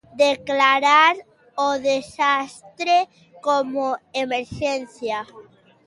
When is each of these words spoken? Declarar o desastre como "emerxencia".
Declarar 0.27 1.15
o 1.53 1.77
desastre 1.85 2.97
como 3.45 3.85
"emerxencia". 4.23 5.19